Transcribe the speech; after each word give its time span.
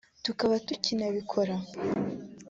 tukaba 0.25 0.55
tukinabikora 0.67 1.55